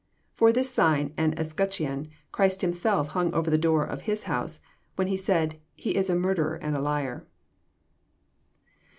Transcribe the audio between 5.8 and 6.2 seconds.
is a